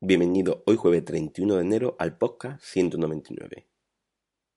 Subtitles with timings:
[0.00, 3.66] Bienvenido hoy jueves 31 de enero al podcast 199.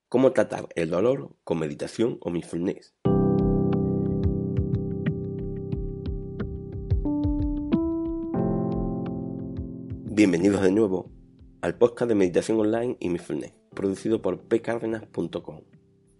[0.08, 2.94] ¿Cómo tratar el dolor con meditación o mindfulness?
[10.14, 11.10] Bienvenidos de nuevo
[11.60, 15.62] al podcast de meditación online y mindfulness, producido por pcardenas.com,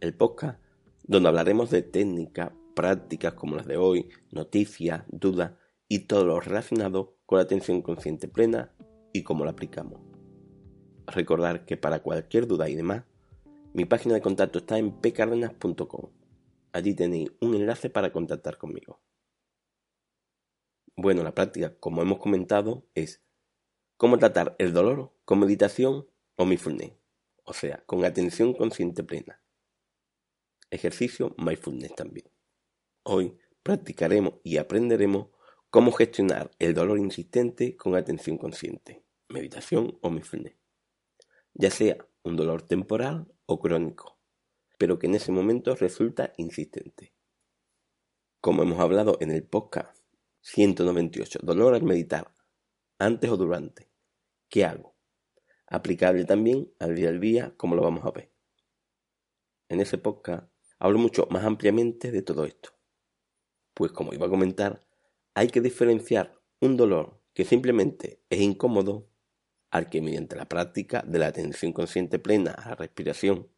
[0.01, 0.61] el podcast
[1.05, 5.53] donde hablaremos de técnicas, prácticas como las de hoy, noticias, dudas
[5.87, 8.75] y todo lo relacionado con la atención consciente plena
[9.13, 10.01] y cómo la aplicamos.
[11.07, 13.05] Recordar que para cualquier duda y demás,
[13.75, 16.11] mi página de contacto está en pcardenas.com.
[16.73, 19.01] Allí tenéis un enlace para contactar conmigo.
[20.97, 23.23] Bueno, la práctica, como hemos comentado, es
[23.97, 26.07] cómo tratar el dolor con meditación
[26.37, 26.93] o mindfulness,
[27.45, 29.43] o sea, con atención consciente plena.
[30.71, 32.27] Ejercicio mindfulness también.
[33.05, 35.29] Hoy practicaremos y aprenderemos
[35.73, 40.55] cómo gestionar el dolor insistente con atención consciente meditación o mindfulness,
[41.55, 44.19] ya sea un dolor temporal o crónico,
[44.77, 47.15] pero que en ese momento resulta insistente.
[48.43, 49.99] Como hemos hablado en el podcast
[50.43, 52.35] 198, dolor al meditar,
[52.99, 53.89] antes o durante,
[54.51, 54.95] ¿qué hago?
[55.67, 58.31] Aplicable también al día al día, como lo vamos a ver.
[59.71, 62.75] En ese podcast hablo mucho más ampliamente de todo esto.
[63.73, 64.87] Pues como iba a comentar,
[65.35, 69.09] hay que diferenciar un dolor que simplemente es incómodo
[69.71, 73.49] al que mediante la práctica de la atención consciente plena a la respiración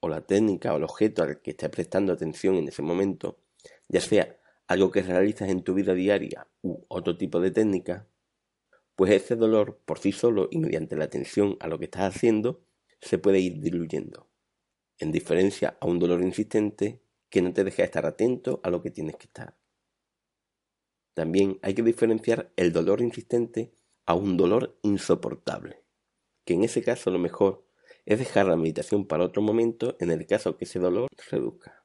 [0.00, 3.38] o la técnica o el objeto al que estés prestando atención en ese momento,
[3.88, 4.36] ya sea
[4.66, 8.08] algo que realizas en tu vida diaria u otro tipo de técnica,
[8.96, 12.64] pues ese dolor por sí solo y mediante la atención a lo que estás haciendo
[13.00, 14.28] se puede ir diluyendo,
[14.98, 18.90] en diferencia a un dolor insistente que no te deja estar atento a lo que
[18.90, 19.59] tienes que estar.
[21.14, 23.72] También hay que diferenciar el dolor insistente
[24.06, 25.82] a un dolor insoportable,
[26.44, 27.66] que en ese caso lo mejor
[28.06, 31.84] es dejar la meditación para otro momento en el caso que ese dolor reduzca.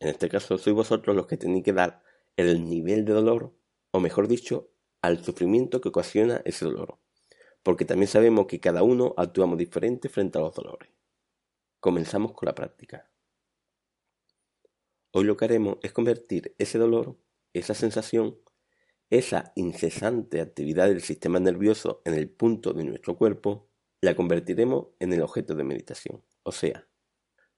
[0.00, 2.02] En este caso sois vosotros los que tenéis que dar
[2.36, 3.54] el nivel de dolor,
[3.90, 4.70] o mejor dicho,
[5.02, 6.98] al sufrimiento que ocasiona ese dolor,
[7.62, 10.90] porque también sabemos que cada uno actuamos diferente frente a los dolores.
[11.80, 13.10] Comenzamos con la práctica.
[15.12, 17.16] Hoy lo que haremos es convertir ese dolor,
[17.52, 18.38] esa sensación,
[19.10, 23.68] esa incesante actividad del sistema nervioso en el punto de nuestro cuerpo
[24.00, 26.22] la convertiremos en el objeto de meditación.
[26.42, 26.88] O sea,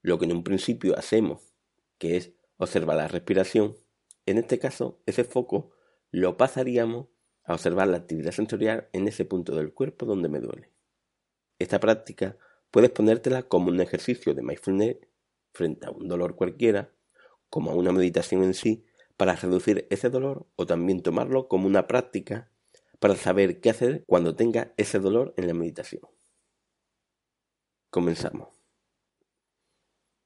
[0.01, 1.53] lo que en un principio hacemos,
[1.97, 3.77] que es observar la respiración,
[4.25, 5.71] en este caso ese foco
[6.11, 7.07] lo pasaríamos
[7.43, 10.71] a observar la actividad sensorial en ese punto del cuerpo donde me duele.
[11.57, 12.37] Esta práctica
[12.69, 14.97] puedes ponértela como un ejercicio de mindfulness
[15.53, 16.91] frente a un dolor cualquiera,
[17.49, 18.85] como a una meditación en sí,
[19.17, 22.51] para reducir ese dolor o también tomarlo como una práctica
[22.99, 26.01] para saber qué hacer cuando tenga ese dolor en la meditación.
[27.89, 28.49] Comenzamos.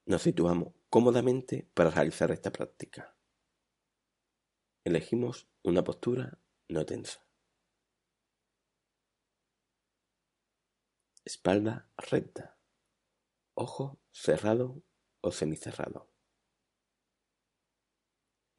[0.06, 3.14] Nos situamos cómodamente para realizar esta práctica.
[4.84, 7.24] Elegimos una postura no tensa.
[11.24, 12.58] Espalda recta.
[13.54, 14.82] Ojo cerrado
[15.20, 16.09] o semicerrado.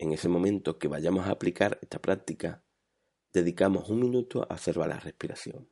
[0.01, 2.63] En ese momento que vayamos a aplicar esta práctica,
[3.33, 5.69] dedicamos un minuto a observar la respiración,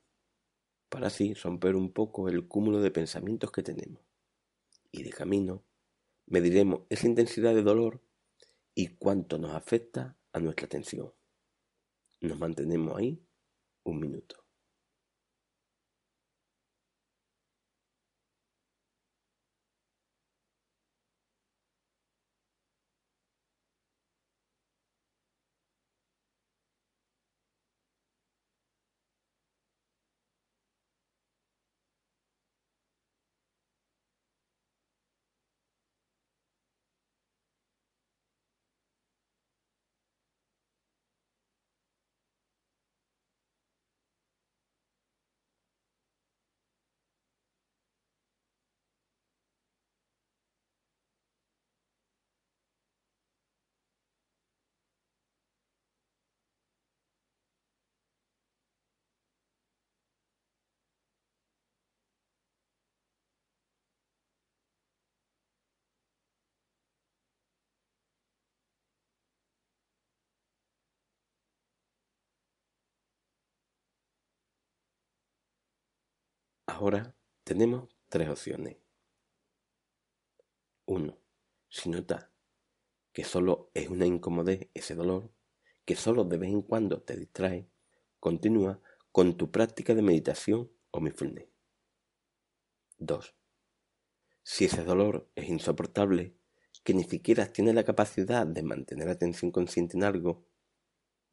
[0.87, 4.03] para así romper un poco el cúmulo de pensamientos que tenemos.
[4.91, 5.65] Y de camino,
[6.27, 8.03] mediremos esa intensidad de dolor
[8.75, 11.11] y cuánto nos afecta a nuestra atención.
[12.21, 13.25] Nos mantenemos ahí
[13.83, 14.38] un minuto.
[76.79, 78.77] Ahora tenemos tres opciones.
[80.85, 81.17] 1.
[81.67, 82.29] Si notas
[83.11, 85.29] que solo es una incomodez ese dolor,
[85.83, 87.67] que solo de vez en cuando te distrae,
[88.21, 88.79] continúa
[89.11, 91.49] con tu práctica de meditación o mindfulness.
[92.99, 93.35] 2.
[94.43, 96.33] Si ese dolor es insoportable,
[96.85, 100.45] que ni siquiera tienes la capacidad de mantener atención consciente en algo,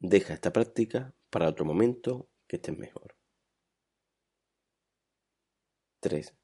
[0.00, 3.15] deja esta práctica para otro momento que estés mejor.
[6.08, 6.36] 3.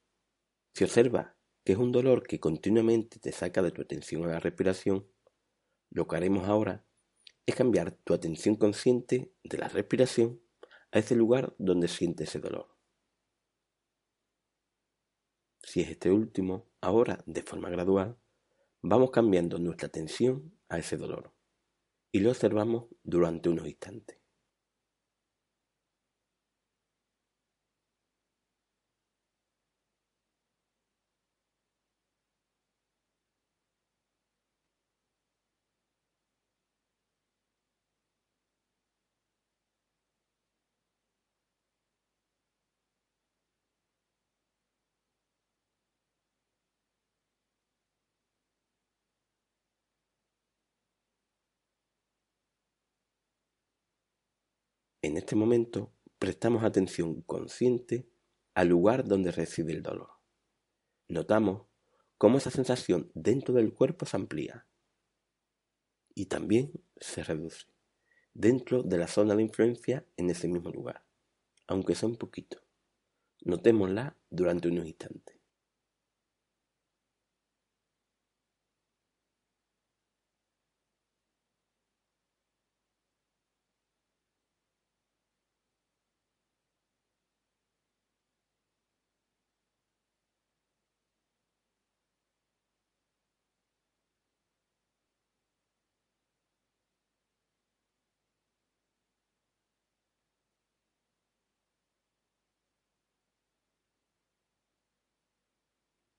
[0.75, 4.41] Si observas que es un dolor que continuamente te saca de tu atención a la
[4.41, 5.09] respiración,
[5.89, 6.85] lo que haremos ahora
[7.47, 10.43] es cambiar tu atención consciente de la respiración
[10.91, 12.77] a ese lugar donde sientes ese dolor.
[15.63, 18.19] Si es este último, ahora, de forma gradual,
[18.81, 21.33] vamos cambiando nuestra atención a ese dolor
[22.11, 24.22] y lo observamos durante unos instantes.
[55.05, 58.09] En este momento prestamos atención consciente
[58.55, 60.11] al lugar donde reside el dolor.
[61.09, 61.67] Notamos
[62.19, 64.69] cómo esa sensación dentro del cuerpo se amplía
[66.15, 66.71] y también
[67.01, 67.67] se reduce
[68.33, 71.05] dentro de la zona de influencia en ese mismo lugar,
[71.67, 72.63] aunque sea un poquito.
[73.41, 75.42] Notémosla durante unos instantes.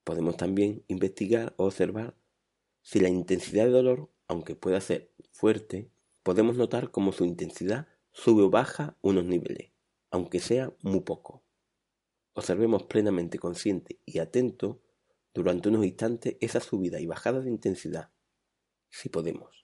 [0.04, 2.16] Podemos también investigar o observar
[2.82, 5.90] si la intensidad de dolor, aunque pueda ser fuerte,
[6.24, 9.72] podemos notar cómo su intensidad sube o baja unos niveles,
[10.12, 11.44] aunque sea muy poco.
[12.34, 14.82] Observemos plenamente consciente y atento
[15.34, 18.12] durante unos instantes esa subida y bajada de intensidad,
[18.90, 19.63] si podemos.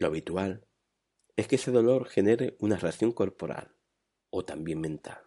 [0.00, 0.66] Lo habitual
[1.36, 3.76] es que ese dolor genere una reacción corporal
[4.30, 5.22] o también mental.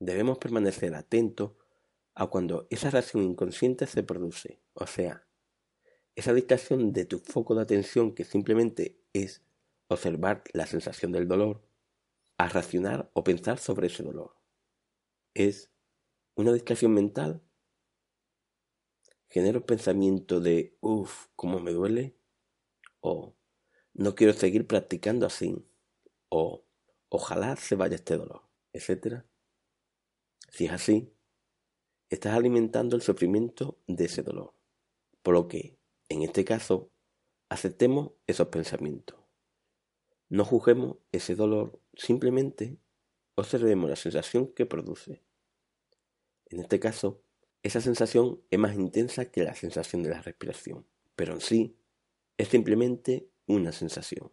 [0.00, 1.52] Debemos permanecer atentos
[2.14, 5.28] a cuando esa reacción inconsciente se produce, o sea,
[6.16, 9.44] esa distracción de tu foco de atención que simplemente es
[9.88, 11.62] observar la sensación del dolor,
[12.38, 14.34] a racionar o pensar sobre ese dolor.
[15.34, 15.70] Es
[16.36, 17.42] una distracción mental.
[19.28, 22.16] Genera un pensamiento de, uff, cómo me duele,
[23.00, 23.37] o
[23.98, 25.66] no quiero seguir practicando así,
[26.28, 26.64] o
[27.08, 28.42] ojalá se vaya este dolor,
[28.72, 29.24] etc.
[30.50, 31.12] Si es así,
[32.08, 34.54] estás alimentando el sufrimiento de ese dolor.
[35.22, 36.92] Por lo que, en este caso,
[37.48, 39.18] aceptemos esos pensamientos.
[40.28, 42.78] No juzguemos ese dolor, simplemente
[43.34, 45.24] observemos la sensación que produce.
[46.46, 47.20] En este caso,
[47.64, 50.86] esa sensación es más intensa que la sensación de la respiración,
[51.16, 51.76] pero en sí
[52.36, 54.30] es simplemente una sensación.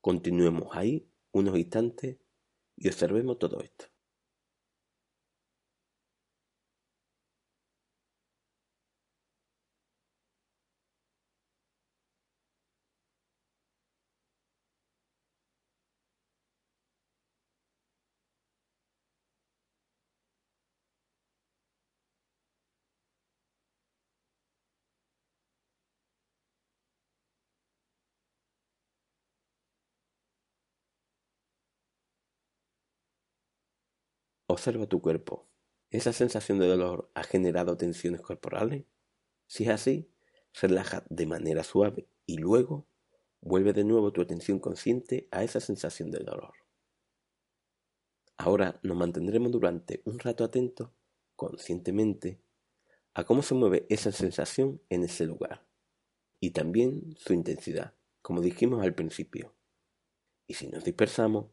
[0.00, 2.18] Continuemos ahí unos instantes
[2.76, 3.86] y observemos todo esto.
[34.50, 35.46] Observa tu cuerpo.
[35.90, 38.84] ¿Esa sensación de dolor ha generado tensiones corporales?
[39.46, 40.10] Si es así,
[40.60, 42.88] relaja de manera suave y luego
[43.40, 46.54] vuelve de nuevo tu atención consciente a esa sensación de dolor.
[48.38, 50.90] Ahora nos mantendremos durante un rato atentos,
[51.36, 52.40] conscientemente,
[53.14, 55.64] a cómo se mueve esa sensación en ese lugar
[56.40, 59.54] y también su intensidad, como dijimos al principio.
[60.48, 61.46] Y si nos dispersamos,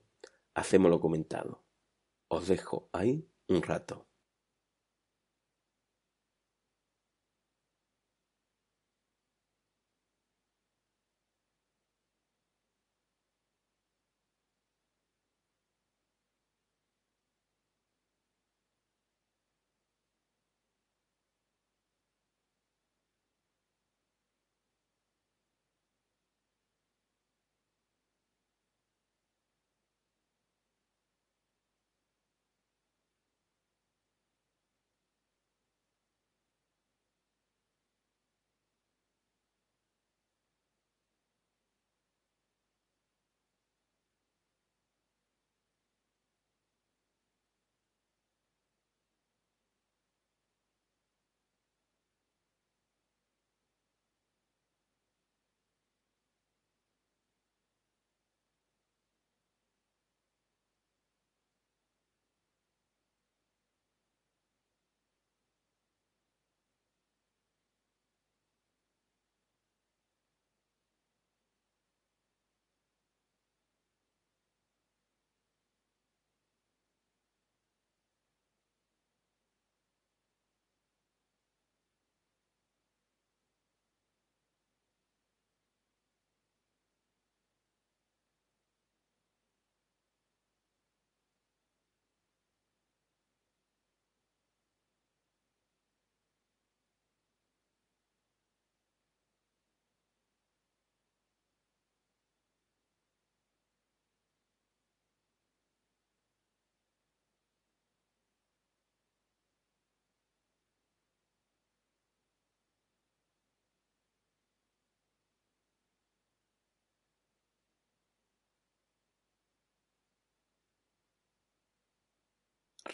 [0.56, 1.67] hacemos lo comentado.
[2.30, 4.07] Os dejo ahí un rato.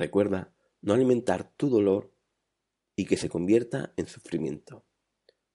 [0.04, 2.12] Recuerda no alimentar tu dolor
[2.94, 4.84] y que se convierta en sufrimiento.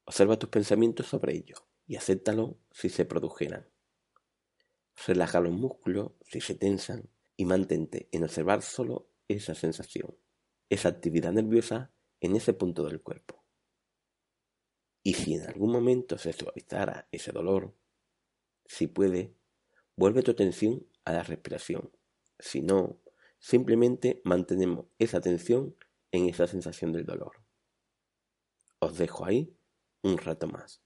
[0.07, 3.69] Observa tus pensamientos sobre ello y acéptalo si se produjeran.
[5.07, 10.17] Relaja los músculos si se tensan y mantente en observar solo esa sensación,
[10.71, 13.45] esa actividad nerviosa en ese punto del cuerpo.
[15.03, 17.75] Y si en algún momento se suavizara ese dolor,
[18.65, 19.35] si puede,
[19.95, 21.93] vuelve tu atención a la respiración.
[22.39, 23.03] Si no,
[23.39, 25.77] Simplemente mantenemos esa atención
[26.13, 27.43] en esa sensación del dolor.
[28.81, 29.57] Os dejo ahí
[30.03, 30.83] un rato más.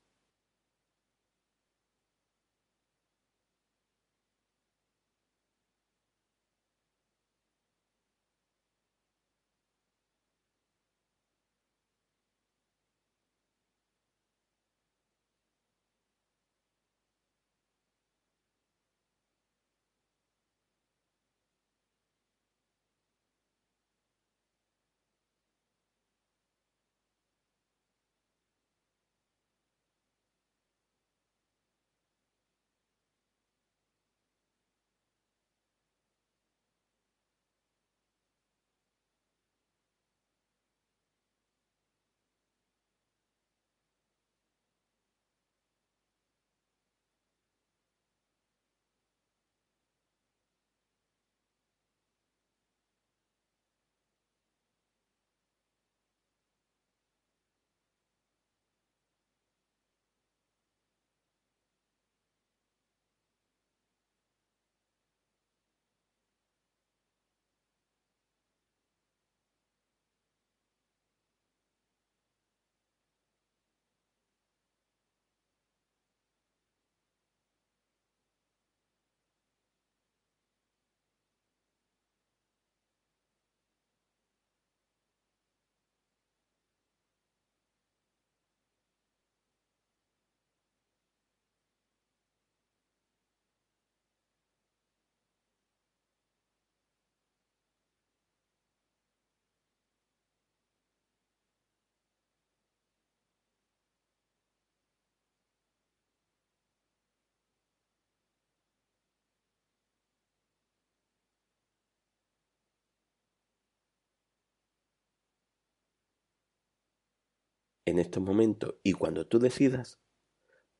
[117.92, 120.00] En estos momentos y cuando tú decidas,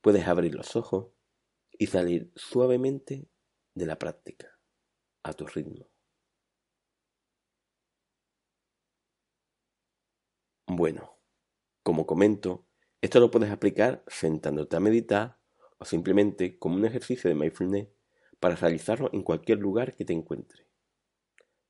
[0.01, 1.09] puedes abrir los ojos
[1.73, 3.29] y salir suavemente
[3.75, 4.59] de la práctica,
[5.23, 5.91] a tu ritmo.
[10.67, 11.19] Bueno,
[11.83, 12.67] como comento,
[13.03, 15.39] esto lo puedes aplicar sentándote a meditar
[15.77, 17.89] o simplemente como un ejercicio de mindfulness
[18.41, 20.67] para realizarlo en cualquier lugar que te encuentre.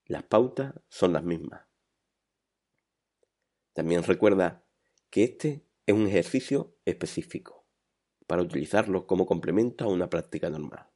[0.04, 1.66] Las pautas son las mismas.
[3.72, 4.64] También recuerda
[5.12, 7.66] que este es un ejercicio específico
[8.26, 10.88] para utilizarlo como complemento a una práctica normal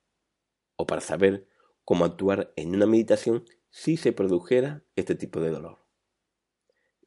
[0.76, 1.46] o para saber
[1.85, 5.85] cómo actuar en una meditación si se produjera este tipo de dolor.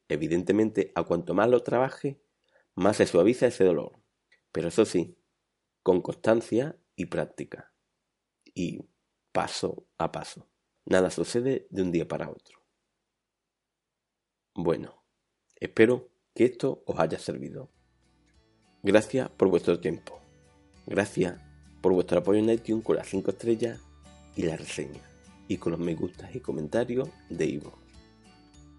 [0.06, 2.22] Evidentemente, a cuanto más lo trabaje,
[2.76, 4.00] más se suaviza ese dolor,
[4.52, 5.18] pero eso sí,
[5.82, 7.74] con constancia y práctica,
[8.54, 8.88] y
[9.32, 10.48] paso a paso.
[10.84, 12.60] Nada sucede de un día para otro.
[14.54, 15.04] Bueno,
[15.56, 17.70] espero que esto os haya servido.
[18.82, 20.20] Gracias por vuestro tiempo.
[20.86, 21.40] Gracias
[21.80, 23.80] por vuestro apoyo en iTunes con las 5 estrellas
[24.36, 25.00] y la reseña,
[25.48, 27.78] y con los me gustas y comentarios de Ivo.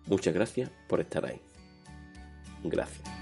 [0.08, 1.42] Muchas gracias por estar ahí.
[2.64, 3.21] Gracias.